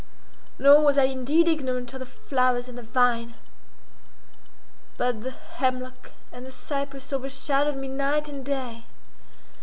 Nor 0.57 0.81
was 0.83 0.97
I 0.97 1.03
indeed 1.03 1.47
ignorant 1.47 1.93
of 1.93 1.99
the 1.99 2.07
flowers 2.07 2.67
and 2.67 2.75
the 2.75 2.81
vine—but 2.81 3.35
the 5.21 5.29
hemlock 5.29 6.09
and 6.31 6.43
the 6.43 6.49
cypress 6.49 7.13
overshadowed 7.13 7.75
me 7.77 7.87
night 7.87 8.27
and 8.27 8.43
day. 8.43 8.85